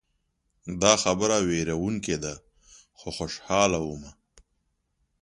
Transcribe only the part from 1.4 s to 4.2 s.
ویروونکې ده خو خوشحاله ومه.